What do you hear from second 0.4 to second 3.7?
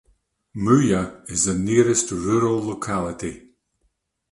Muya is the nearest rural locality.